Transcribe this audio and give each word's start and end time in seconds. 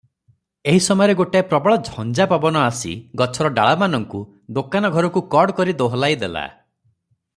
ଏହି 0.71 0.77
ସମୟରେ 0.85 1.15
ଗୋଟାଏ 1.17 1.45
ପ୍ରବଳ 1.51 1.75
ଝଞ୍ଜା 1.89 2.27
ପବନ 2.31 2.63
ଆସି 2.71 2.93
ଗଛର 3.23 3.51
ଡାଳମାନଙ୍କୁ 3.59 4.23
ଦୋକାନ 4.59 4.93
ଘରକୁ 4.97 5.25
କଡ଼କରି 5.37 5.77
ଦେହଲାଇଦେଲା। 5.83 6.47